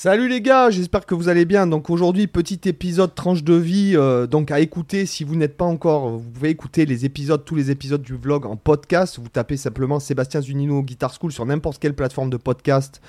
[0.00, 1.66] Salut les gars, j'espère que vous allez bien.
[1.66, 5.64] Donc aujourd'hui, petit épisode tranche de vie, euh, donc à écouter si vous n'êtes pas
[5.64, 6.10] encore.
[6.10, 9.18] Vous pouvez écouter les épisodes, tous les épisodes du vlog en podcast.
[9.18, 13.00] Vous tapez simplement Sébastien Zunino Guitar School sur n'importe quelle plateforme de podcast.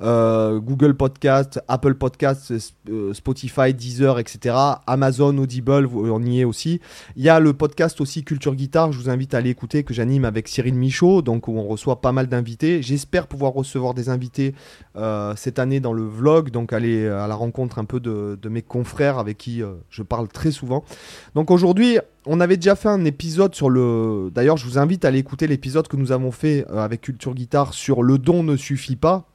[0.00, 2.52] Euh, Google Podcast, Apple Podcast,
[2.88, 4.56] euh, Spotify, Deezer, etc.
[4.86, 6.80] Amazon, Audible, on y est aussi.
[7.16, 9.94] Il y a le podcast aussi Culture Guitare, je vous invite à aller écouter, que
[9.94, 12.82] j'anime avec Cyril Michaud, donc où on reçoit pas mal d'invités.
[12.82, 14.54] J'espère pouvoir recevoir des invités
[14.96, 18.62] euh, cette année dans le vlog, donc aller à la rencontre un peu de, mes
[18.62, 20.84] confrères avec qui je parle très souvent.
[21.34, 24.30] Donc aujourd'hui, on avait déjà fait un épisode sur le.
[24.32, 27.74] D'ailleurs, je vous invite à aller écouter l'épisode que nous avons fait avec Culture Guitare
[27.74, 29.26] sur le don ne suffit pas.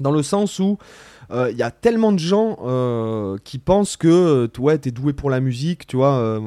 [0.00, 0.78] Dans le sens où
[1.30, 5.12] il euh, y a tellement de gens euh, qui pensent que ouais, tu es doué
[5.12, 6.16] pour la musique, tu vois.
[6.16, 6.40] Euh,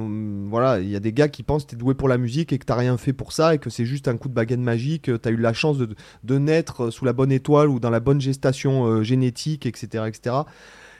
[0.50, 2.52] voilà, il y a des gars qui pensent que tu es doué pour la musique
[2.52, 4.60] et que tu rien fait pour ça et que c'est juste un coup de baguette
[4.60, 5.90] magique, tu as eu la chance de,
[6.24, 10.36] de, naître sous la bonne étoile ou dans la bonne gestation génétique, etc., etc.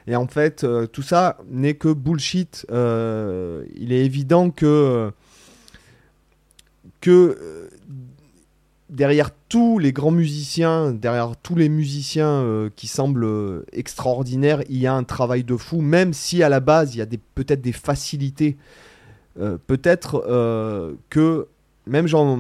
[0.06, 2.68] Et en fait, tout ça n'est que bullshit.
[2.70, 5.12] il est évident que
[7.00, 7.70] que
[8.92, 14.78] derrière tous les grands musiciens, derrière tous les musiciens euh, qui semblent euh, extraordinaires, il
[14.78, 17.62] y a un travail de fou, même si à la base il y a peut-être
[17.62, 18.58] des facilités.
[19.40, 20.22] Euh, peut-être
[21.10, 21.48] que,
[21.88, 22.38] même genre,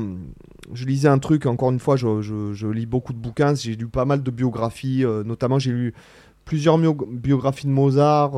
[0.74, 4.06] je lisais un truc, encore une fois, je lis beaucoup de bouquins, j'ai lu pas
[4.06, 5.94] mal de biographies, notamment j'ai lu
[6.44, 8.34] plusieurs biographies de Mozart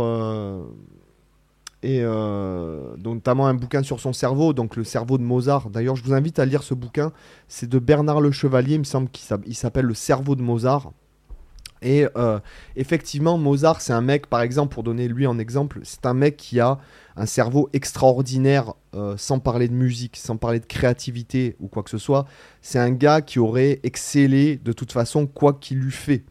[1.84, 5.70] et euh, notamment un bouquin sur son cerveau, donc le cerveau de Mozart.
[5.70, 7.12] D'ailleurs, je vous invite à lire ce bouquin.
[7.50, 10.92] C'est de Bernard Le Chevalier, il me semble qu'il s'appelle Le cerveau de Mozart.
[11.82, 12.40] Et euh,
[12.78, 16.38] effectivement, Mozart, c'est un mec, par exemple, pour donner lui en exemple, c'est un mec
[16.38, 16.80] qui a
[17.18, 21.90] un cerveau extraordinaire, euh, sans parler de musique, sans parler de créativité ou quoi que
[21.90, 22.26] ce soit.
[22.62, 26.24] C'est un gars qui aurait excellé de toute façon, quoi qu'il eût fait.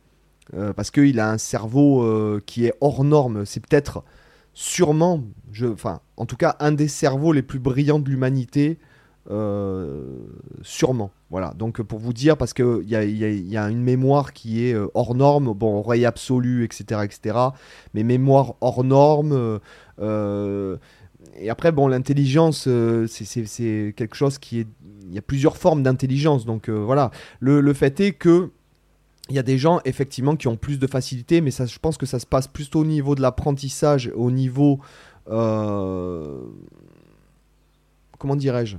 [0.76, 3.46] parce qu'il a un cerveau qui est hors norme.
[3.46, 4.02] C'est peut-être
[4.54, 5.22] sûrement,
[5.64, 8.78] enfin, en tout cas, un des cerveaux les plus brillants de l'humanité.
[9.30, 10.18] Euh,
[10.62, 11.12] sûrement.
[11.30, 14.74] Voilà, donc pour vous dire, parce qu'il y a, y, a, une mémoire qui est
[14.74, 17.38] euh, hors norme, bon, oreille absolue, etc., etc.,
[17.94, 19.60] mais mémoire hors norme.
[20.00, 20.76] Euh,
[21.38, 22.68] et après, bon, l'intelligence,
[23.06, 24.66] c'est quelque chose qui est.
[25.04, 27.10] Il y a plusieurs formes d'intelligence, donc voilà.
[27.38, 28.50] Le, fait est que
[29.32, 31.96] il y a des gens effectivement qui ont plus de facilité, mais ça, je pense
[31.96, 34.78] que ça se passe plus au niveau de l'apprentissage, au niveau...
[35.30, 36.42] Euh,
[38.18, 38.76] comment dirais-je?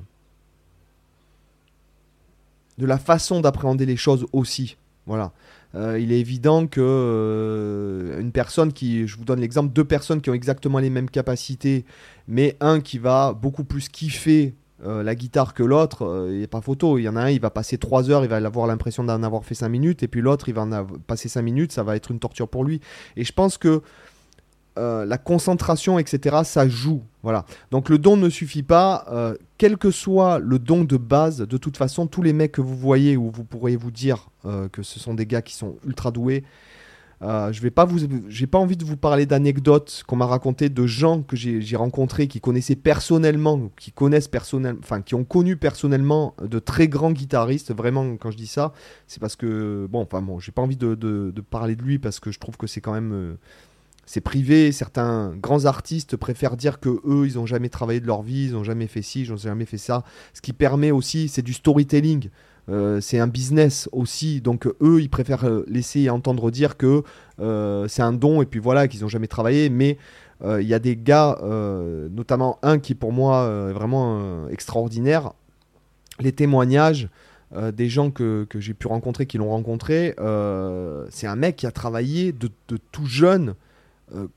[2.78, 4.78] De la façon d'appréhender les choses aussi.
[5.08, 5.32] Voilà.
[5.74, 10.22] Euh, il est évident que euh, une personne qui, je vous donne l'exemple, deux personnes
[10.22, 11.84] qui ont exactement les mêmes capacités,
[12.28, 14.54] mais un qui va beaucoup plus kiffer
[14.86, 16.98] euh, la guitare que l'autre, euh, il n'y a pas photo.
[16.98, 19.24] Il y en a un, il va passer 3 heures, il va avoir l'impression d'en
[19.24, 21.96] avoir fait 5 minutes, et puis l'autre, il va en passer 5 minutes, ça va
[21.96, 22.82] être une torture pour lui.
[23.16, 23.82] Et je pense que
[24.78, 27.02] euh, la concentration, etc., ça joue.
[27.22, 27.46] Voilà.
[27.72, 29.06] Donc le don ne suffit pas.
[29.58, 32.76] quel que soit le don de base, de toute façon, tous les mecs que vous
[32.76, 34.28] voyez, ou vous pourriez vous dire
[34.72, 36.44] que ce sont des gars qui sont ultra doués,
[37.22, 40.70] euh, je vais pas vous, j'ai pas envie de vous parler d'anecdotes qu'on m'a racontées
[40.70, 44.30] de gens que j'ai rencontrés qui connaissaient personnellement, qui connaissent
[44.80, 47.74] enfin qui ont connu personnellement de très grands guitaristes.
[47.74, 48.74] Vraiment, quand je dis ça,
[49.08, 52.20] c'est parce que bon, enfin bon, j'ai pas envie de, de, parler de lui parce
[52.20, 53.36] que je trouve que c'est quand même euh,
[54.06, 54.72] c'est privé.
[54.72, 58.56] Certains grands artistes préfèrent dire que eux, ils ont jamais travaillé de leur vie, ils
[58.56, 60.04] ont jamais fait ci, ils ont jamais fait ça.
[60.34, 62.30] Ce qui permet aussi, c'est du storytelling.
[62.70, 67.04] Euh, c'est un business aussi, donc eux, ils préfèrent euh, laisser entendre dire que
[67.40, 69.70] euh, c'est un don et puis voilà, qu'ils n'ont jamais travaillé.
[69.70, 69.98] Mais
[70.60, 71.40] il y a des gars,
[72.12, 75.32] notamment un qui pour moi est vraiment extraordinaire.
[76.20, 77.08] Les témoignages
[77.74, 80.14] des gens que, j'ai pu rencontrer, qui l'ont rencontré,
[81.12, 82.50] c'est un mec qui a travaillé de
[82.92, 83.56] tout jeune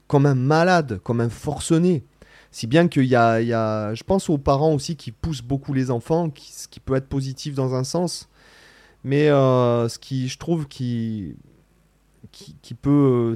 [0.07, 2.05] comme un malade, comme un forcené.
[2.51, 5.91] Si bien qu'il y, y a, je pense aux parents aussi qui poussent beaucoup les
[5.91, 8.29] enfants, ce qui peut être positif dans un sens.
[9.05, 11.37] Mais euh, ce qui, je trouve, qui,
[12.33, 13.35] qui, peut.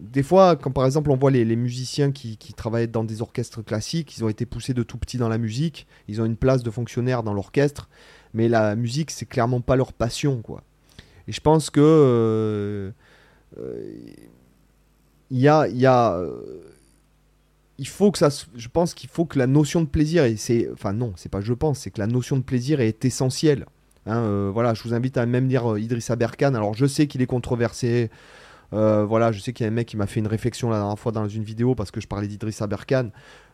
[0.00, 3.64] des fois, quand par exemple on voit les, musiciens qui, qui, travaillent dans des orchestres
[3.64, 6.62] classiques, ils ont été poussés de tout petit dans la musique, ils ont une place
[6.62, 7.88] de fonctionnaire dans l'orchestre,
[8.34, 10.62] mais la musique, c'est clairement pas leur passion, quoi.
[11.26, 11.80] Et je pense que.
[11.80, 12.90] Euh,
[13.58, 13.96] euh,
[15.30, 15.68] il y a.
[15.68, 16.22] Y a
[17.78, 20.68] il faut que ça, je pense qu'il faut que la notion de plaisir, et c'est,
[20.72, 23.66] enfin non, c'est pas je pense, c'est que la notion de plaisir est essentielle.
[24.06, 26.54] Hein, euh, voilà, je vous invite à même lire euh, Idriss Aberkan.
[26.54, 28.10] Alors je sais qu'il est controversé.
[28.72, 30.78] Euh, voilà, je sais qu'il y a un mec qui m'a fait une réflexion la
[30.78, 33.10] dernière fois dans une vidéo parce que je parlais d'Idriss Aberkan.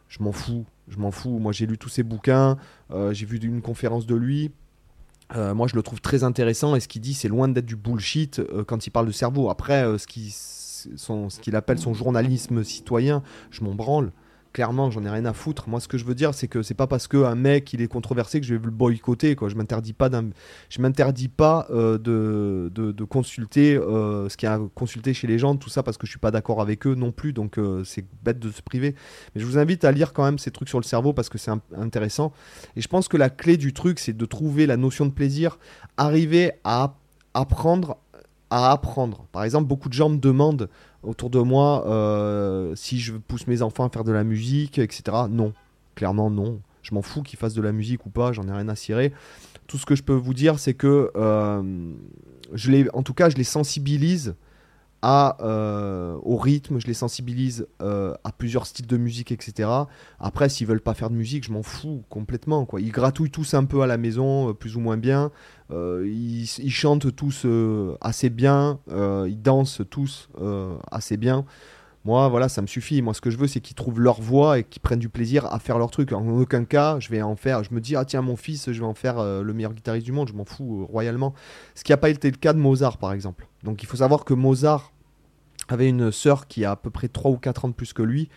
[0.08, 1.38] Je m'en fous, je m'en fous.
[1.38, 2.56] Moi j'ai lu tous ses bouquins,
[3.10, 4.52] j'ai vu une conférence de lui.
[5.34, 8.40] moi je le trouve très intéressant et ce qu'il dit c'est loin d'être du bullshit
[8.66, 9.50] quand il parle de cerveau.
[9.50, 10.30] Après, ce qui
[10.96, 14.12] ce qu'il appelle son journalisme citoyen, je m'en branle
[14.54, 15.68] clairement, j'en ai rien à foutre.
[15.68, 17.88] Moi, ce que je veux dire, c'est que c'est pas parce qu'un mec il est
[17.88, 19.36] controversé que je vais le boycotter.
[19.46, 20.08] Je m'interdis pas,
[20.78, 25.38] m'interdis pas euh, de, de, consulter euh, ce qu'il y a à consulter chez les
[25.38, 27.32] gens, tout ça parce que je suis pas d'accord avec eux non plus.
[27.32, 28.94] Donc euh, c'est bête de se priver.
[29.34, 31.36] Mais je vous invite à lire quand même ces trucs sur le cerveau parce que
[31.36, 32.32] c'est intéressant.
[32.76, 35.58] Et je pense que la clé du truc, c'est de trouver la notion de plaisir,
[35.96, 36.94] arriver à
[37.34, 37.98] apprendre
[38.54, 39.26] à apprendre.
[39.32, 40.68] Par exemple, beaucoup de gens me demandent
[41.02, 45.02] autour de moi euh, si je pousse mes enfants à faire de la musique, etc.
[45.28, 45.52] Non,
[45.96, 46.60] clairement non.
[46.82, 49.12] Je m'en fous qu'ils fassent de la musique ou pas, j'en ai rien à cirer.
[49.66, 51.92] Tout ce que je peux vous dire, c'est que euh,
[52.52, 54.36] je les, en tout cas, je les sensibilise
[55.40, 59.68] euh, au rythme, je les sensibilise euh, à plusieurs styles de musique, etc.
[60.18, 62.64] Après, s'ils veulent pas faire de musique, je m'en fous complètement.
[62.64, 62.80] Quoi.
[62.80, 65.30] Ils gratouillent tous un peu à la maison, euh, plus ou moins bien.
[65.70, 67.46] Ils, chantent tous
[68.00, 68.78] assez bien.
[68.88, 70.28] ils dansent tous
[70.90, 71.44] assez bien.
[72.04, 73.02] Moi, voilà, ça me suffit.
[73.02, 75.46] Moi, ce que je veux, c'est qu'ils trouvent leur voix et qu'ils prennent du plaisir
[75.46, 76.12] à faire leur truc.
[76.12, 77.64] En aucun cas, je vais en faire.
[77.64, 80.12] Je me dis, ah tiens, mon fils, je vais en faire le meilleur guitariste du
[80.12, 80.28] monde.
[80.28, 81.34] Je m'en fous royalement.
[81.74, 83.48] Ce qui n'a pas été le cas de Mozart, par exemple.
[83.64, 84.92] Donc, il faut savoir que Mozart,
[85.68, 88.02] avait une sœur qui a à peu près 3 ou 4 ans de plus que
[88.02, 88.28] lui.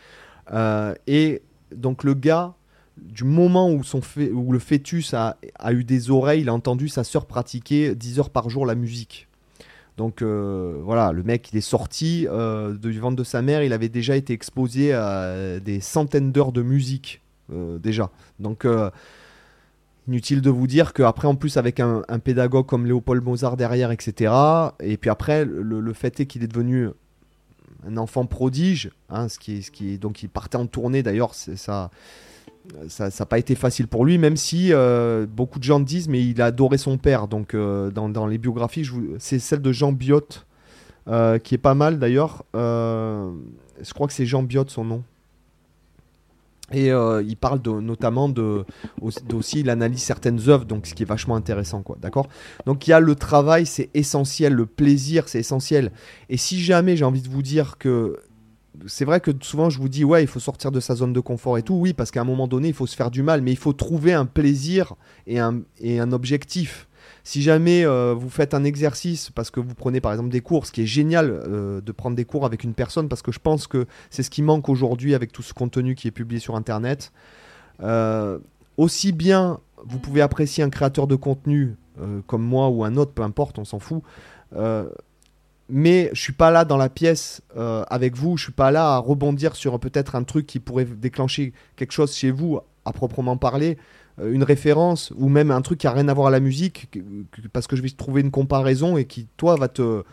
[0.53, 1.41] Euh, et
[1.75, 2.55] donc le gars,
[2.97, 5.37] du moment où, son le fœtus a,
[5.71, 9.27] eu des oreilles, il a entendu sa sœur pratiquer 10 heures par jour la musique.
[9.97, 13.73] Donc euh, voilà, le mec, il est sorti euh, du ventre de sa mère, il
[13.73, 18.11] avait déjà été exposé à des centaines d'heures de musique, déjà.
[18.39, 18.65] Donc
[20.07, 24.33] inutile de vous dire qu'après, en plus, avec un, pédagogue comme Léopold Mozart derrière, etc.,
[24.79, 26.89] et puis après, le fait est qu'il est devenu
[27.85, 31.89] un enfant prodige, hein, qui donc il partait en tournée d'ailleurs, ça
[32.87, 36.23] ça n'a pas été facile pour lui, même si euh, beaucoup de gens disent, mais
[36.23, 37.27] il a adoré son père.
[37.27, 38.87] Donc, euh, dans, les biographies,
[39.19, 40.27] c'est celle de Jean Biot,
[41.07, 42.43] euh, qui est pas mal d'ailleurs.
[42.53, 45.03] je crois que c'est Jean Biot son nom.
[46.73, 48.65] Et euh, il parle notamment de,
[49.01, 51.97] aussi, il certaines œuvres, donc ce qui est vachement intéressant, quoi.
[52.01, 52.27] D'accord?
[52.65, 55.91] Donc il y a le travail, c'est essentiel, le plaisir, c'est essentiel.
[56.29, 58.19] Et si jamais j'ai envie de vous dire que
[58.85, 61.19] c'est vrai que souvent je vous dis ouais il faut sortir de sa zone de
[61.19, 63.41] confort et tout oui parce qu'à un moment donné il faut se faire du mal
[63.41, 64.93] mais il faut trouver un plaisir
[65.25, 66.87] et un, et un objectif
[67.27, 70.65] si jamais euh, vous faites un exercice parce que vous prenez par exemple des cours,
[70.65, 73.39] ce qui est génial euh, de prendre des cours avec une personne parce que je
[73.39, 76.55] pense que c'est ce qui manque aujourd'hui avec tout ce contenu qui est publié sur
[76.55, 77.11] Internet.
[77.83, 78.39] Euh,
[78.77, 81.75] aussi bien vous pouvez apprécier un créateur de contenu
[82.27, 84.03] comme moi ou un autre, peu importe, on s'en fout.
[85.67, 88.97] mais je suis pas là dans la pièce avec vous, je suis pas là à
[88.99, 93.77] rebondir sur peut-être un truc qui pourrait déclencher quelque chose chez vous à proprement parler.
[94.19, 96.89] Euh, une référence ou même un truc qui a rien à voir à la musique
[97.53, 100.03] parce que je vais trouver une comparaison et qui toi va te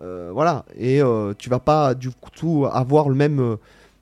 [0.00, 0.64] euh, voilà.
[0.76, 3.56] Et euh, tu vas pas du tout avoir le même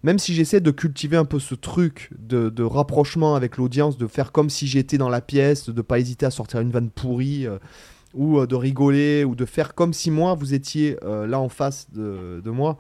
[0.05, 4.33] même si j'essaie de cultiver un peu ce truc de, rapprochement avec l'audience de faire
[4.33, 7.47] comme si j'étais dans la pièce de pas hésiter à sortir une vanne pourrie
[8.15, 12.41] ou de rigoler ou de faire comme si moi vous étiez là en face de,
[12.45, 12.79] de moi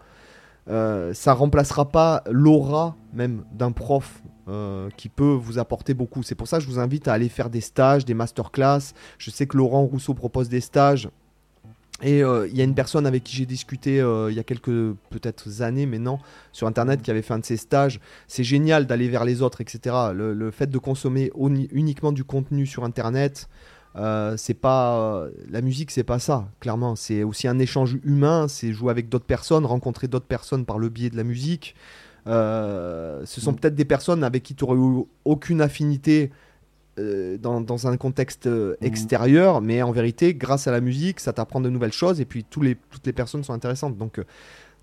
[0.66, 6.24] ça remplacera pas l'aura même d'un prof euh, qui peut vous apporter beaucoup.
[6.24, 8.92] C'est pour ça que je vous invite à aller faire des stages, des masterclass.
[9.16, 11.08] Je sais que Laurent Rousseau propose des stages.
[12.02, 14.42] Et euh, il y a une personne avec qui j'ai discuté euh, il y a
[14.42, 16.18] quelques peut-être années maintenant
[16.50, 18.00] sur internet qui avait fait un de ces stages.
[18.26, 19.94] C'est génial d'aller vers les autres, etc.
[20.12, 21.30] Le, fait de consommer
[21.70, 23.48] uniquement du contenu sur internet,
[23.94, 26.48] c'est pas la musique, c'est pas ça.
[26.60, 28.48] Clairement, c'est aussi un échange humain.
[28.48, 31.74] C'est jouer avec d'autres personnes, rencontrer d'autres personnes par le biais de la musique.
[32.26, 36.30] Euh, ce sont peut-être des personnes avec qui tu aurais eu aucune affinité
[36.98, 38.84] euh, dans, un contexte euh, mmh.
[38.84, 42.44] extérieur, mais en vérité, grâce à la musique, ça t'apprend de nouvelles choses et puis
[42.44, 43.96] tous les, toutes les personnes sont intéressantes.
[43.96, 44.20] Donc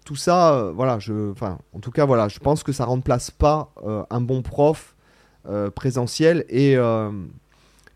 [0.06, 3.74] tout ça, voilà, je, en tout cas, voilà, je pense que ça remplace pas
[4.10, 4.96] un bon prof
[5.76, 6.78] présentiel et,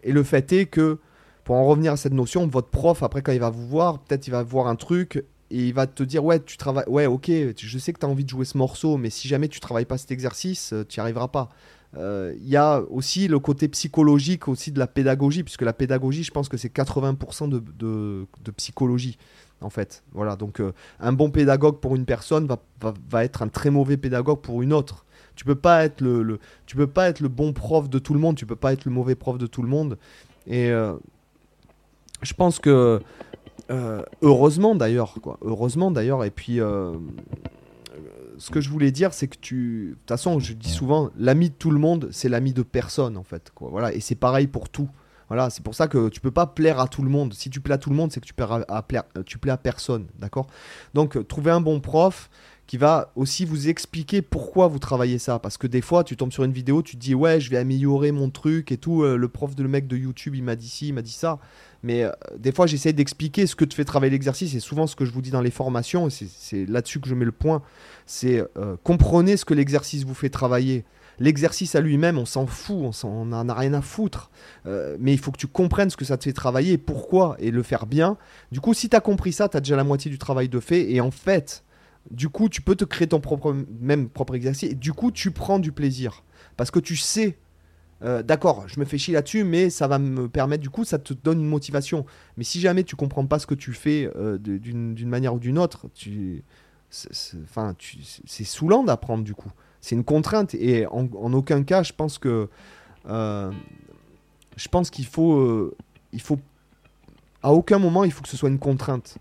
[0.03, 1.00] et le fait est que
[1.43, 4.27] pour en revenir à cette notion, votre prof, après, quand il va vous voir, peut-être
[4.27, 7.29] il va voir un truc et il va te dire ouais tu travailles ouais ok
[7.55, 9.86] je sais que tu as envie de jouer ce morceau mais si jamais tu travailles
[9.86, 11.50] pas cet exercice euh, tu n'y arriveras pas.
[11.95, 16.24] Euh, il y a aussi le côté psychologique aussi de la pédagogie puisque la pédagogie
[16.24, 18.25] je pense que c'est 80% de,
[18.57, 19.19] psychologie
[19.62, 20.03] en fait.
[20.12, 22.48] Voilà donc euh, un bon pédagogue pour une personne
[22.81, 25.05] va, être un très mauvais pédagogue pour une autre
[25.36, 28.13] tu peux pas être le, le, tu peux pas être le bon prof de tout
[28.13, 29.98] le monde tu peux pas être le mauvais prof de tout le monde
[30.48, 30.72] et
[32.22, 33.02] je pense que
[33.72, 35.38] euh, heureusement d'ailleurs, quoi.
[35.42, 36.24] Heureusement d'ailleurs.
[36.24, 36.94] Et puis, euh,
[38.38, 39.90] ce que je voulais dire, c'est que tu.
[39.90, 43.18] De toute façon, je dis souvent, l'ami de tout le monde, c'est l'ami de personne,
[43.18, 43.52] en fait.
[43.54, 43.70] Quoi.
[43.72, 43.94] Voilà.
[43.94, 44.90] Et c'est pareil pour tout.
[45.30, 47.34] Voilà, c'est pour ça que tu peux pas plaire à tout le monde.
[47.34, 48.86] Si tu plais à tout le monde, c'est que tu plais à,
[49.25, 50.48] tu plais à personne, d'accord?
[50.94, 52.30] Donc, euh, trouver un bon prof
[52.74, 55.38] qui va aussi vous expliquer pourquoi vous travaillez ça.
[55.38, 57.58] Parce que des fois, tu tombes sur une vidéo, tu te dis ouais, je vais
[57.58, 59.03] améliorer mon truc et tout.
[59.03, 61.12] Euh, le prof de le mec de YouTube, il m'a dit ci, il m'a dit
[61.12, 61.38] ça.
[61.84, 64.56] Mais euh, des fois, j'essaie d'expliquer ce que te fait travailler l'exercice.
[64.56, 67.25] Et souvent, ce que je vous dis dans les formations, c'est là-dessus que je mets
[67.25, 67.62] le point,
[68.08, 68.44] c'est
[68.82, 70.84] comprenez ce que l'exercice vous fait travailler.
[71.20, 74.32] L'exercice à lui-même, on s'en fout, on n'en a rien à foutre.
[74.65, 77.51] Euh, mais il faut que tu comprennes ce que ça te fait travailler, pourquoi, et
[77.51, 78.18] le faire bien.
[78.51, 80.60] Du coup, si tu as compris ça, tu as déjà la moitié du travail de
[80.60, 80.92] fait.
[80.92, 81.63] Et en fait,
[82.12, 84.72] du coup, tu peux te créer ton propre, même propre exercice.
[84.72, 86.24] Et du coup, tu prends du plaisir.
[86.57, 87.38] Parce que tu sais
[88.03, 91.00] euh, d'accord, je me fais chier là-dessus, mais ça va me permettre, du coup, ça
[91.00, 92.05] te donne une motivation.
[92.36, 95.57] Mais si jamais tu comprends pas ce que tu fais euh, d'une manière ou d'une
[95.57, 96.43] autre, tu,
[96.93, 102.50] c'est saoulant d'apprendre du coup c'est une contrainte et en, aucun cas je pense que
[103.07, 103.51] euh,
[104.55, 105.75] je pense qu'il faut
[106.12, 106.39] il faut
[107.41, 109.17] à aucun moment il faut que ce soit une contrainte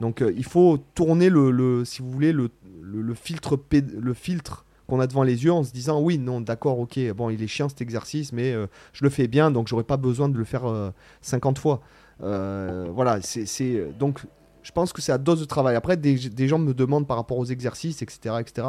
[0.00, 2.50] donc euh, il faut tourner le, si vous voulez le,
[2.82, 6.78] le, filtre le filtre qu'on a devant les yeux en se disant oui non d'accord
[6.78, 8.54] ok bon il est chiant cet exercice mais
[8.92, 10.92] je le fais bien donc j'aurais pas besoin de le faire
[11.22, 11.80] 50 fois.
[12.20, 14.20] Voilà c'est donc
[14.62, 15.76] je pense que c'est à dose de travail.
[15.76, 18.66] Après des, des gens me demandent par rapport aux exercices etc etc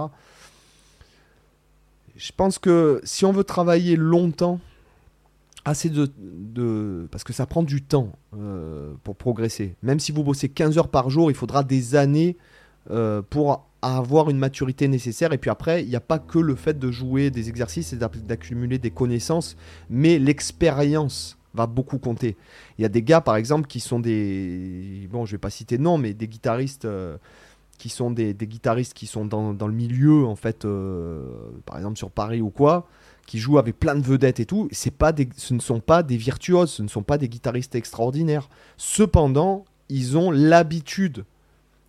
[2.15, 4.59] je pense que si on veut travailler longtemps,
[5.65, 9.75] assez de, parce que ça prend du temps euh, pour progresser.
[9.83, 12.37] Même si vous bossez 15 heures par jour, il faudra des années
[12.89, 15.33] euh, pour avoir une maturité nécessaire.
[15.33, 17.97] Et puis après, il n'y a pas que le fait de jouer des exercices et
[17.97, 19.55] d'accumuler des connaissances,
[19.89, 22.37] mais l'expérience va beaucoup compter.
[22.77, 25.07] Il y a des gars, par exemple, qui sont des...
[25.11, 26.85] Bon, je vais pas citer de nom, mais des guitaristes...
[26.85, 27.17] Euh,
[27.77, 30.67] qui sont des, guitaristes qui sont dans, le milieu, en fait,
[31.65, 32.87] par exemple sur Paris ou quoi,
[33.25, 34.67] qui jouent avec plein de vedettes et tout.
[34.71, 38.49] C'est pas ce ne sont pas des virtuoses, ce ne sont pas des guitaristes extraordinaires.
[38.77, 41.25] Cependant, ils ont l'habitude.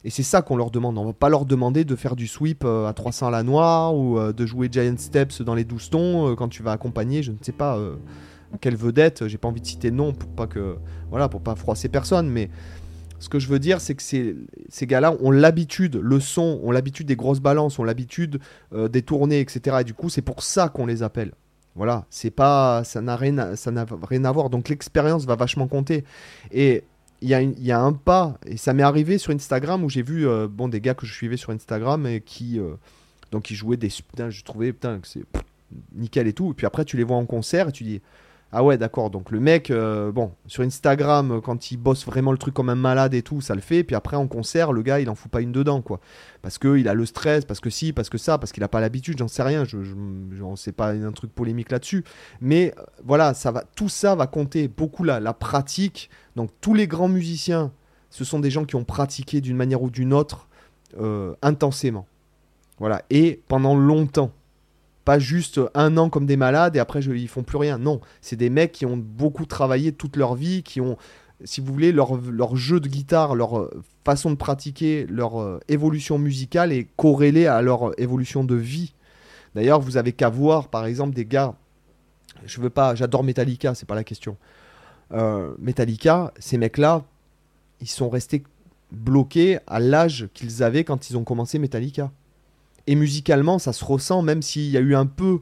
[0.04, 0.98] Et c'est ça qu'on leur demande.
[0.98, 3.94] On va pas leur demander de faire du sweep euh, à 300 à la noire
[3.94, 7.30] ou euh, de jouer Giant Steps dans les 12 tons quand tu vas accompagner, je
[7.30, 7.78] ne sais pas
[8.60, 9.28] quelle vedette.
[9.28, 10.76] J'ai pas envie de citer de nom pour pas que,
[11.10, 12.50] voilà, pour pas froisser personne, mais
[13.22, 17.06] ce que je veux dire, c'est que ces, gars-là ont l'habitude, le son, ont l'habitude
[17.06, 18.40] des grosses balances, ont l'habitude
[18.74, 19.76] euh, des tournées, etc.
[19.80, 21.30] Et du coup, c'est pour ça qu'on les appelle.
[21.76, 24.50] Voilà, c'est pas, ça n'a rien, ça n'a rien à voir.
[24.50, 26.02] Donc l'expérience va vachement compter.
[26.50, 26.82] Et
[27.20, 30.02] il y, a y a un pas, et ça m'est arrivé sur Instagram où j'ai
[30.02, 32.74] vu euh, bon des gars que je suivais sur Instagram et qui euh,
[33.30, 35.22] donc ils jouaient des putain, je trouvais putain que c'est
[35.94, 36.50] nickel et tout.
[36.50, 38.02] Et puis après tu les vois en concert et tu dis
[38.54, 39.08] ah ouais, d'accord.
[39.08, 42.74] Donc le mec, euh, bon, sur Instagram, quand il bosse vraiment le truc comme un
[42.74, 43.82] malade et tout, ça le fait.
[43.82, 46.00] Puis après, en concert, le gars, il en fout pas une dedans, quoi.
[46.42, 48.82] Parce qu'il a le stress, parce que si, parce que ça, parce qu'il a pas
[48.82, 49.64] l'habitude, j'en sais rien.
[49.64, 49.94] Je, je,
[50.56, 52.04] sais pas un truc polémique là-dessus.
[52.42, 55.18] Mais euh, voilà, ça va, tout ça va compter beaucoup là.
[55.18, 56.10] La pratique.
[56.36, 57.72] Donc tous les grands musiciens,
[58.10, 60.46] ce sont des gens qui ont pratiqué d'une manière ou d'une autre
[61.00, 62.06] euh, intensément.
[62.78, 63.00] Voilà.
[63.08, 64.30] Et pendant longtemps.
[65.04, 67.78] Pas juste un an comme des malades et après je, ils font plus rien.
[67.78, 70.96] Non, c'est des mecs qui ont beaucoup travaillé toute leur vie, qui ont,
[71.44, 73.70] si vous voulez, leur, leur jeu de guitare, leur euh,
[74.04, 78.94] façon de pratiquer, leur euh, évolution musicale est corrélée à leur euh, évolution de vie.
[79.54, 81.54] D'ailleurs, vous avez qu'à voir, par exemple, des gars.
[82.46, 84.36] Je veux pas, j'adore Metallica, c'est pas la question.
[85.58, 87.04] Metallica, ces mecs-là,
[87.82, 88.42] ils sont restés
[88.90, 92.10] bloqués à l'âge qu'ils avaient quand ils ont commencé Metallica.
[92.86, 95.40] Et musicalement, ça se ressent, même s'il y a eu un peu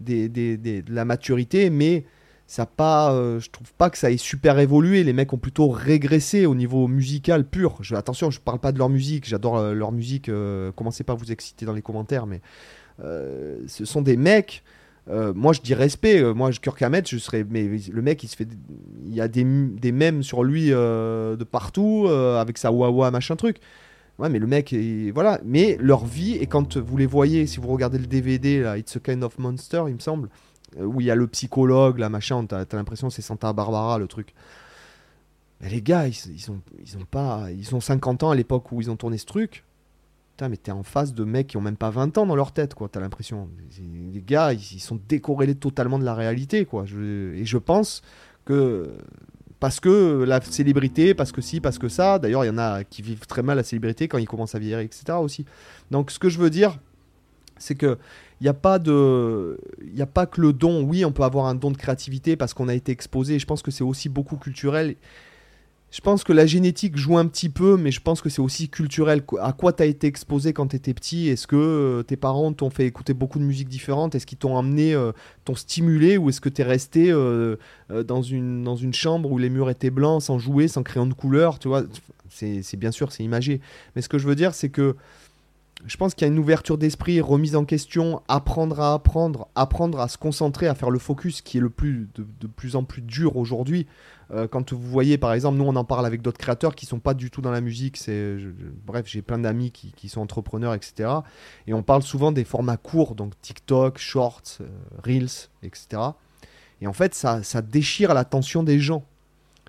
[0.00, 2.04] de la maturité, mais
[2.52, 5.04] ça pas, euh, je trouve pas que ça ait super évolué.
[5.04, 7.80] Les mecs ont plutôt régressé au niveau musical pur.
[7.94, 10.28] Attention, je parle pas de leur musique, j'adore euh, leur musique.
[10.28, 12.42] Euh, commencez pas à vous exciter dans les commentaires, mais
[12.98, 14.62] ce sont des mecs.
[15.08, 16.22] moi, je dis respect.
[16.34, 17.44] moi, Kirk Hammett, je serais.
[17.48, 18.48] Mais le mec, il se fait.
[19.06, 23.56] Il y a des, des mèmes sur lui de partout, avec sa wawa, machin truc.
[24.22, 24.72] Ouais, mais le mec,
[25.12, 25.40] voilà.
[25.44, 28.94] Mais leur vie, et quand vous les voyez, si vous regardez le DVD, là, It's
[28.96, 30.28] a Kind of Monster, il me semble,
[30.78, 33.98] euh, où il y a le psychologue, là, machin, t'as as, l'impression c'est Santa Barbara,
[33.98, 34.32] le truc.
[35.60, 37.50] Mais les gars, ils, ils, ont, ils ont pas.
[37.50, 39.64] Ils ont 50 ans à l'époque où ils ont tourné ce truc.
[40.30, 42.52] Putain, mais t'es en face de mecs qui ont même pas 20 ans dans leur
[42.52, 43.48] tête, quoi, t'as l'impression.
[44.14, 46.84] Les gars, ils, sont décorrélés totalement de la réalité, quoi.
[46.84, 48.02] et je pense
[48.44, 48.92] que
[49.62, 52.18] parce que la célébrité, parce que si, parce que ça.
[52.18, 54.58] D'ailleurs, il y en a qui vivent très mal la célébrité quand ils commencent à
[54.58, 55.04] vieillir, etc.
[55.20, 55.44] aussi.
[55.92, 56.80] Donc, ce que je veux dire,
[57.58, 57.96] c'est que
[58.40, 61.46] il n'y a pas de il a pas que le don oui on peut avoir
[61.46, 64.36] un don de créativité parce qu'on a été exposé je pense que c'est aussi beaucoup
[64.36, 64.96] culturel
[65.92, 68.70] je pense que la génétique joue un petit peu, mais je pense que c'est aussi
[68.70, 69.22] culturel.
[69.40, 71.28] À quoi t'as été exposé quand t'étais petit?
[71.28, 74.14] Est-ce que euh, tes parents t'ont fait écouter beaucoup de musique différente?
[74.14, 75.12] Est-ce qu'ils t'ont amené, euh,
[75.44, 76.16] t'ont stimulé?
[76.16, 77.56] Ou est-ce que t'es resté euh,
[77.90, 81.58] dans, une, chambre où les murs étaient blancs, sans jouer, sans crayon de couleur?
[81.58, 81.68] Tu
[82.30, 83.60] c'est bien sûr, c'est imagé.
[83.94, 84.96] Mais ce que je veux dire, c'est que
[85.86, 90.00] je pense qu'il y a une ouverture d'esprit, remise en question, apprendre à apprendre, apprendre
[90.00, 93.02] à se concentrer, à faire le focus qui est le plus de, plus en plus
[93.02, 93.86] dur aujourd'hui.
[94.30, 97.00] Euh, quand vous voyez, par exemple, nous on en parle avec d'autres créateurs qui sont
[97.00, 97.96] pas du tout dans la musique.
[97.96, 98.36] C'est,
[98.86, 101.10] bref, j'ai plein d'amis qui, sont entrepreneurs, etc.
[101.66, 104.68] Et on parle souvent des formats courts, donc TikTok, Shorts, euh,
[105.04, 106.02] Reels, etc.
[106.80, 109.04] Et en fait, ça, ça déchire l'attention des gens.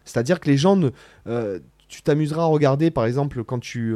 [0.05, 0.79] C'est-à-dire que les gens
[1.27, 3.93] euh, tu t'amuseras à regarder, par exemple, quand tu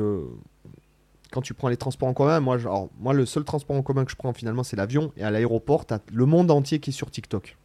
[1.31, 2.57] quand tu prends les transports en commun, moi,
[2.99, 5.11] moi, le seul transport en commun que je prends finalement, c'est l'avion.
[5.17, 7.57] Et à l'aéroport, tu as le monde entier qui est sur TikTok.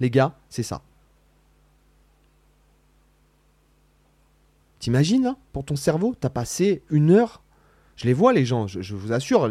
[0.00, 0.82] Les gars, c'est ça.
[4.78, 7.42] T'imagines, pour ton cerveau, t'as passé une heure.
[7.96, 9.48] Je les vois, les gens, je, vous assure.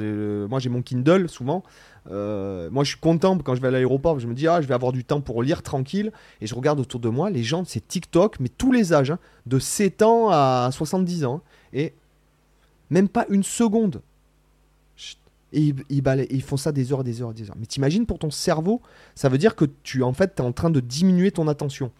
[0.50, 1.64] moi, j'ai mon Kindle souvent.
[2.12, 4.20] Euh, moi, je suis content quand je vais à l'aéroport.
[4.20, 6.12] Je me dis, ah, je vais avoir du temps pour lire tranquille.
[6.42, 9.20] Et je regarde autour de moi, les gens, c'est TikTok, mais tous les âges, hein,
[9.46, 11.42] de 7 ans à 70 ans.
[11.72, 11.94] Et
[12.94, 14.02] même pas une seconde.
[15.52, 17.56] Et ils, font ça des heures et des heures et des heures.
[17.60, 18.82] Mais t'imagines pour ton cerveau,
[19.14, 21.92] ça veut dire que tu en fait es en train de diminuer ton attention.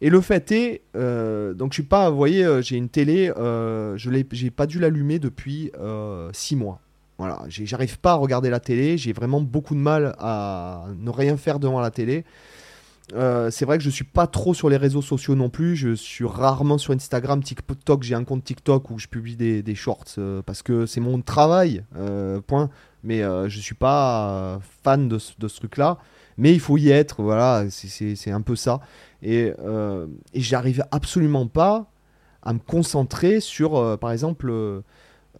[0.00, 3.32] Et le fait est, euh, donc je suis pas, vous voyez, euh, j'ai une télé,
[3.36, 5.72] euh, je j'ai pas dû l'allumer depuis
[6.32, 6.80] 6 mois.
[7.18, 11.36] Voilà, j'arrive pas à regarder la télé, j'ai vraiment beaucoup de mal à ne rien
[11.38, 12.24] faire devant la télé.
[13.14, 15.76] Euh, c'est vrai que je suis pas trop sur les réseaux sociaux non plus.
[15.76, 18.02] Je suis rarement sur Instagram, TikTok.
[18.02, 21.84] J'ai un compte TikTok où je publie des, shorts euh, parce que c'est mon travail.
[21.96, 22.70] Euh, point.
[23.04, 25.98] Mais je suis pas fan de, ce truc-là.
[26.38, 27.22] Mais il faut y être.
[27.22, 28.80] Voilà, c'est un peu ça.
[29.22, 29.52] Et,
[30.34, 31.88] et j'arrive absolument pas
[32.42, 34.82] à me concentrer sur, par exemple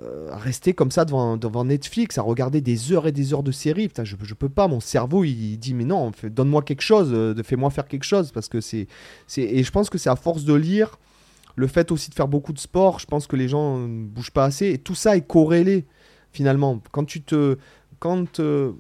[0.03, 3.53] euh, rester comme ça devant, devant, Netflix, à regarder des heures et des heures de
[3.53, 3.89] séries.
[3.89, 7.35] Putain, je, je peux pas, mon cerveau il, dit mais non, donne-moi quelque chose, euh,
[7.43, 8.89] fais-moi faire quelque chose parce que c'est,
[9.39, 10.99] et je pense que c'est à force de lire,
[11.55, 14.33] le fait aussi de faire beaucoup de sport, je pense que les gens ne bougent
[14.33, 15.87] pas assez et tout ça est corrélé
[16.31, 16.83] finalement.
[16.93, 17.57] Quand tu te,
[17.99, 18.73] quand euh,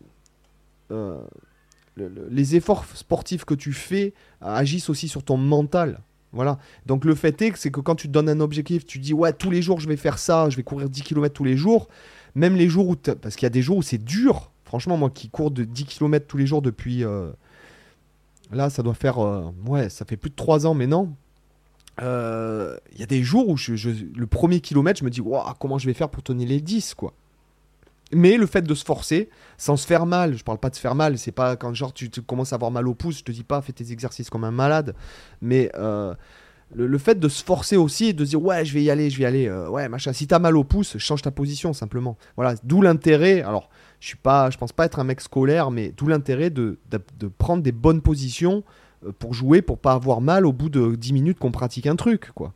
[1.96, 4.12] les efforts sportifs que tu fais
[4.42, 6.00] agissent aussi sur ton mental.
[6.32, 6.58] Voilà.
[6.86, 9.14] Donc le fait est que c'est que quand tu te donnes un objectif, tu dis
[9.14, 11.56] ouais tous les jours je vais faire ça, je vais courir 10 km tous les
[11.56, 11.88] jours,
[12.34, 14.50] même les jours où parce qu'il y a des jours où c'est dur.
[14.64, 17.30] Franchement moi qui cours de 10 km tous les jours depuis euh,
[18.50, 21.12] là ça doit faire euh, ouais ça fait plus de 3 ans mais non.
[22.02, 23.72] Euh, il y a des jours où je,
[24.14, 26.94] le premier kilomètre je me dis waouh comment je vais faire pour tenir les 10
[26.94, 27.14] quoi.
[28.12, 30.80] Mais le fait de se forcer, sans se faire mal, je parle pas de se
[30.80, 33.32] faire mal, c'est pas quand genre tu, commences à avoir mal au pouce, je te
[33.32, 34.94] dis pas fais tes exercices comme un malade,
[35.40, 36.14] mais euh,
[36.72, 39.18] le, fait de se forcer aussi de se dire ouais je vais y aller, je
[39.18, 42.16] vais y aller, euh, ouais machin, si t'as mal au pouce, change ta position simplement.
[42.36, 45.92] Voilà, d'où l'intérêt, alors je suis pas, je pense pas être un mec scolaire, mais
[45.96, 48.62] d'où l'intérêt de, de, prendre des bonnes positions
[49.04, 51.96] euh, pour jouer, pour pas avoir mal au bout de 10 minutes qu'on pratique un
[51.96, 52.52] truc, quoi.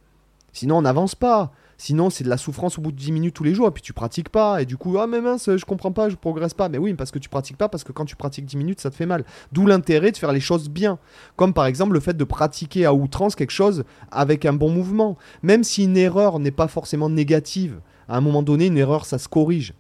[0.53, 1.53] Sinon on n'avance pas.
[1.83, 3.83] Sinon, c'est de la souffrance au bout de 10 minutes tous les jours, et puis
[3.83, 6.69] tu pratiques pas, et du coup, ah, mais mince, je comprends pas, je progresse pas.
[6.69, 8.91] Mais oui, parce que tu pratiques pas, parce que quand tu pratiques 10 minutes, ça
[8.91, 9.25] te fait mal.
[9.51, 10.99] D'où l'intérêt de faire les choses bien.
[11.37, 15.17] Comme par exemple le fait de pratiquer à outrance quelque chose avec un bon mouvement.
[15.43, 19.17] Même si une erreur n'est pas forcément négative, à un moment donné, une erreur, ça
[19.17, 19.73] se corrige.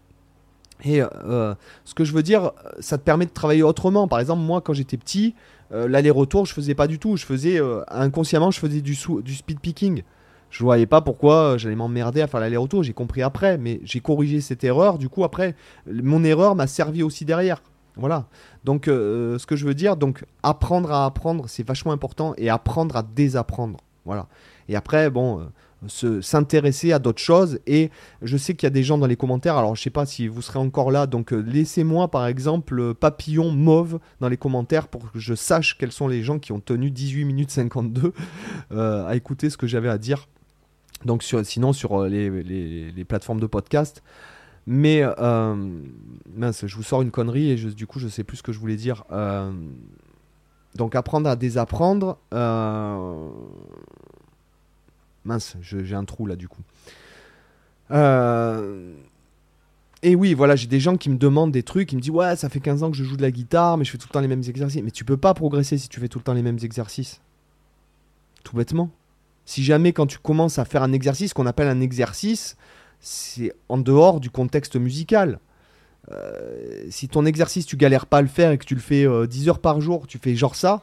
[0.82, 4.08] Et euh, ce que je veux dire, ça te permet de travailler autrement.
[4.08, 5.34] Par exemple, moi, quand j'étais petit,
[5.70, 7.18] euh, l'aller-retour, je faisais pas du tout.
[7.18, 10.02] Je faisais euh, inconsciemment, je faisais du, du speed picking.
[10.50, 12.82] Je voyais pas pourquoi j'allais m'emmerder à faire l'aller-retour.
[12.82, 14.98] J'ai compris après, mais j'ai corrigé cette erreur.
[14.98, 15.54] Du coup, après,
[15.86, 17.62] mon erreur m'a servi aussi derrière.
[17.96, 18.26] Voilà.
[18.64, 22.48] Donc, euh, ce que je veux dire, donc apprendre à apprendre, c'est vachement important, et
[22.48, 23.78] apprendre à désapprendre.
[24.04, 24.26] Voilà.
[24.68, 25.46] Et après, bon,
[25.86, 27.60] euh, s'intéresser à d'autres choses.
[27.66, 27.90] Et
[28.22, 29.56] je sais qu'il y a des gens dans les commentaires.
[29.56, 31.06] Alors, je sais pas si vous serez encore là.
[31.06, 35.92] Donc, euh, laissez-moi, par exemple, papillon mauve dans les commentaires pour que je sache quels
[35.92, 38.12] sont les gens qui ont tenu 18 minutes 52
[38.70, 40.26] à écouter ce que j'avais à dire.
[41.04, 44.02] Donc sinon sur euh, les, plateformes de podcast.
[44.66, 45.80] Mais euh,
[46.34, 48.58] mince, je vous sors une connerie et du coup je sais plus ce que je
[48.58, 49.04] voulais dire.
[49.10, 49.50] Euh,
[50.74, 52.18] donc apprendre à désapprendre.
[55.24, 56.62] Mince, j'ai un trou là du coup.
[60.02, 62.34] Et oui, voilà, j'ai des gens qui me demandent des trucs, qui me disent Ouais,
[62.36, 64.12] ça fait 15 ans que je joue de la guitare, mais je fais tout le
[64.12, 64.82] temps les mêmes exercices.
[64.82, 67.20] Mais tu peux pas progresser si tu fais tout le temps les mêmes exercices.
[68.42, 68.90] Tout bêtement.
[69.50, 72.56] Si jamais quand tu commences à faire un exercice qu'on appelle un exercice,
[73.00, 75.40] c'est en dehors du contexte musical.
[76.12, 79.02] Euh, si ton exercice tu galères pas à le faire et que tu le fais
[79.02, 80.82] 10 euh, heures par jour, tu fais genre ça.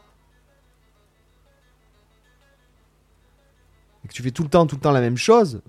[4.04, 5.62] et que tu fais tout le temps, tout le temps la même chose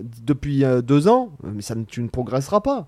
[0.00, 2.86] depuis deux ans, mais ça, tu ne progresseras pas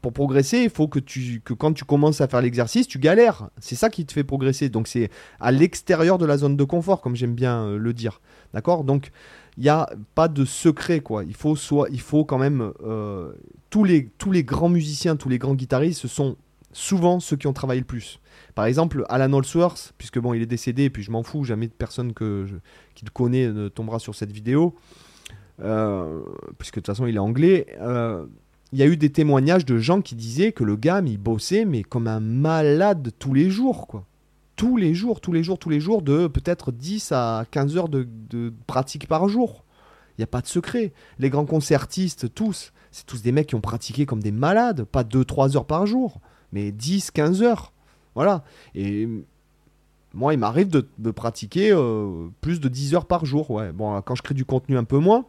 [0.00, 3.50] pour progresser, il faut que, tu, que quand tu commences à faire l'exercice, tu galères.
[3.58, 4.68] C'est ça qui te fait progresser.
[4.68, 5.10] Donc c'est
[5.40, 8.20] à l'extérieur de la zone de confort, comme j'aime bien euh, le dire.
[8.54, 8.84] D'accord?
[8.84, 9.10] Donc
[9.56, 11.24] il n'y a pas de secret, quoi.
[11.24, 12.72] Il faut, soit, il faut quand même...
[12.82, 13.32] Euh,
[13.68, 16.36] tous, les, tous les grands musiciens, tous les grands guitaristes, ce sont
[16.72, 18.20] souvent ceux qui ont travaillé le plus.
[18.54, 21.66] Par exemple, Alan Holsworth, puisque bon, il est décédé, et puis je m'en fous, jamais
[21.66, 22.46] de personne que
[22.94, 24.76] qui le connaît ne tombera sur cette vidéo,
[25.60, 26.20] euh,
[26.58, 27.66] puisque de toute façon il est anglais
[28.72, 31.64] il y a eu des témoignages de gens qui disaient que le gars, il bossait,
[31.64, 34.06] mais comme un malade tous les jours, quoi.
[34.54, 37.88] Tous les jours, tous les jours, tous les jours, de peut-être 10 à 15 heures
[37.88, 38.06] de,
[38.66, 39.64] pratique par jour.
[40.10, 40.92] Il n'y a pas de secret.
[41.18, 45.02] Les grands concertistes, tous, c'est tous des mecs qui ont pratiqué comme des malades, pas
[45.02, 46.20] 2-3 heures par jour,
[46.52, 47.72] mais 10, 15 heures.
[48.14, 48.44] Voilà.
[48.74, 49.08] Et
[50.12, 53.62] moi, il m'arrive de, pratiquer euh, plus de 10 heures par jour.
[53.74, 55.24] Bon, quand je crée du contenu un peu moins,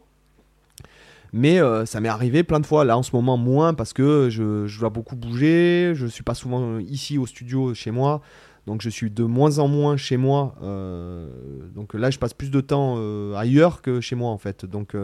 [1.32, 2.84] mais euh, ça m'est arrivé plein de fois.
[2.84, 5.92] Là, en ce moment, moins parce que je, dois beaucoup bouger.
[5.94, 8.20] Je suis pas souvent ici au studio chez moi.
[8.66, 10.54] Donc, je suis de moins en moins chez moi.
[10.62, 11.26] Euh,
[11.74, 14.66] donc là, je passe plus de temps euh, ailleurs que chez moi, en fait.
[14.66, 14.94] Donc,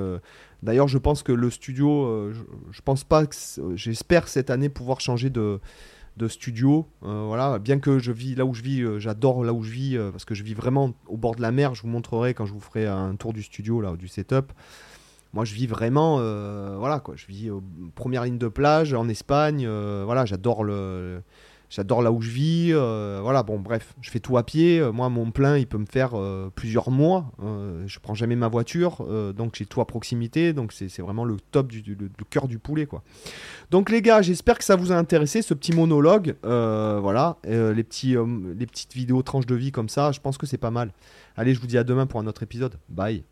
[0.63, 2.31] d'ailleurs, je pense que le studio,
[2.71, 3.35] je, pense pas que.
[3.75, 5.61] J'espère cette année pouvoir changer de
[6.19, 6.89] de studio.
[7.01, 10.25] voilà, bien que je vis là où je vis, j'adore là où je vis parce
[10.25, 11.77] que je vis vraiment au bord de la mer.
[11.77, 14.53] Je vous montrerai quand je vous ferai un tour du studio là, du setup.
[15.35, 17.15] Moi, je vis vraiment, euh, voilà quoi.
[17.17, 17.63] Je vis aux
[17.95, 19.65] premières lignes de plage en Espagne.
[19.67, 21.21] Euh, voilà, j'adore le,
[21.69, 22.71] j'adore là où je vis.
[22.73, 24.81] Euh, voilà, bon, bref, je fais tout à pied.
[24.91, 26.13] Moi, mon plein, il peut me faire
[26.55, 27.31] plusieurs mois.
[27.41, 30.55] je prends jamais ma voiture, donc j'ai tout à proximité.
[30.55, 31.97] Donc c'est vraiment le top du,
[32.31, 33.03] cœur du poulet, quoi.
[33.71, 36.37] Donc les gars, j'espère que ça vous a intéressé ce petit monologue.
[36.43, 38.17] voilà, les petits,
[38.59, 40.11] les petites vidéos tranches de vie comme ça.
[40.11, 40.91] Je pense que c'est pas mal.
[41.37, 42.77] Allez, je vous dis à demain pour un autre épisode.
[42.89, 43.25] Bye.